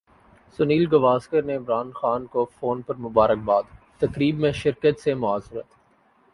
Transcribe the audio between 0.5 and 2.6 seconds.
سنیل گواسکر کی عمران خان کو